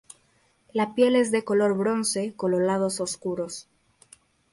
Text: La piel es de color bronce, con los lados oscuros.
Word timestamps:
La 0.73 0.95
piel 0.95 1.15
es 1.15 1.29
de 1.29 1.43
color 1.43 1.77
bronce, 1.77 2.33
con 2.35 2.49
los 2.49 2.61
lados 2.61 2.99
oscuros. 2.99 3.67